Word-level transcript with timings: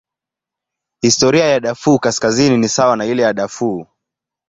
Historia 1.03 1.45
ya 1.45 1.59
Darfur 1.59 1.99
Kaskazini 1.99 2.57
ni 2.57 2.69
sawa 2.69 2.95
na 2.97 3.05
ile 3.05 3.23
ya 3.23 3.33
Darfur. 3.33 3.85